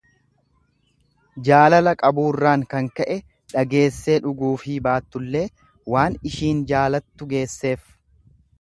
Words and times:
Jaalala 1.49 1.93
qaburraan 1.99 2.63
kan 2.71 2.87
ka'e 3.01 3.17
dhageessee 3.53 4.17
dhuguufii 4.25 4.81
baattullee 4.89 5.45
waan 5.97 6.17
ishiin 6.33 6.65
jaalattu 6.75 7.29
geesseef. 7.37 7.85